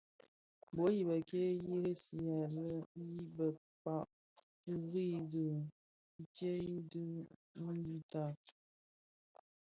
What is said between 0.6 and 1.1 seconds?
Bul i